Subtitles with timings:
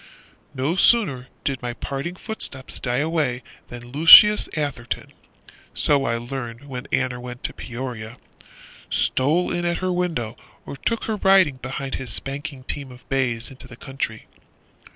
[0.55, 5.13] No sooner did my departing footsteps die away Than Lucius Atherton,
[5.75, 8.17] (So I learned when Aner went to Peoria)
[8.89, 13.51] Stole in at her window, or took her riding Behind his spanking team of bays
[13.51, 14.25] Into the country.